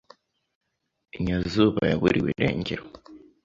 [1.23, 2.83] Nyazuba yaburiwe irengero.